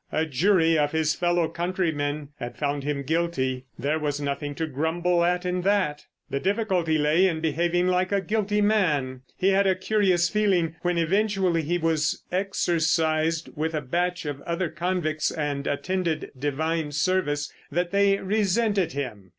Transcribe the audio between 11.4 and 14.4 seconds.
he was exercised with a batch